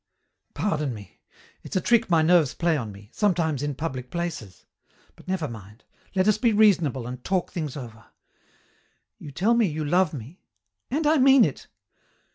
[0.55, 1.19] "Pardon me.
[1.61, 4.65] It's a trick my nerves play on me, sometimes in public places.
[5.15, 5.83] But never mind.
[6.15, 8.05] Let us be reasonable and talk things over.
[9.19, 10.41] You tell me you love me"
[10.89, 11.67] "And I mean it."